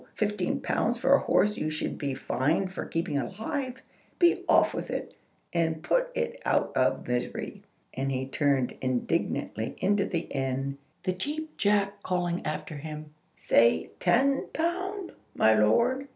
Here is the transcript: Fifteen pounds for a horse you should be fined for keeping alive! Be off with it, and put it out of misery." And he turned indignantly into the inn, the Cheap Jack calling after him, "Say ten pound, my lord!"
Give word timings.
Fifteen 0.15 0.61
pounds 0.61 0.97
for 0.97 1.13
a 1.13 1.19
horse 1.19 1.57
you 1.57 1.69
should 1.69 1.99
be 1.99 2.15
fined 2.15 2.73
for 2.73 2.87
keeping 2.87 3.19
alive! 3.19 3.83
Be 4.17 4.43
off 4.49 4.73
with 4.73 4.89
it, 4.89 5.13
and 5.53 5.83
put 5.83 6.07
it 6.17 6.41
out 6.43 6.71
of 6.75 7.07
misery." 7.07 7.61
And 7.93 8.11
he 8.11 8.25
turned 8.25 8.73
indignantly 8.81 9.75
into 9.77 10.05
the 10.07 10.21
inn, 10.21 10.79
the 11.03 11.13
Cheap 11.13 11.55
Jack 11.55 12.01
calling 12.01 12.43
after 12.47 12.77
him, 12.77 13.13
"Say 13.37 13.91
ten 13.99 14.47
pound, 14.55 15.11
my 15.35 15.53
lord!" 15.53 16.07